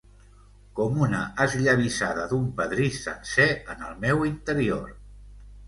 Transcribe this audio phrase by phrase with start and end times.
[0.79, 4.93] Com una esllavissada d'un pedrís sencer en el meu interior.